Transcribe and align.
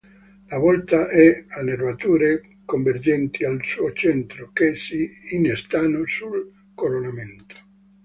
La 0.49 0.57
volta 0.57 1.09
è 1.09 1.45
a 1.49 1.61
nervature 1.61 2.57
convergenti 2.65 3.43
al 3.43 3.63
suo 3.63 3.93
centro 3.93 4.49
che 4.51 4.75
si 4.75 5.07
innestano 5.33 6.07
sul 6.07 6.71
coronamento. 6.73 7.53